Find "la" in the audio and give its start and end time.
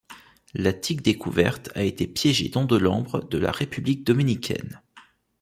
0.55-0.73, 3.37-3.51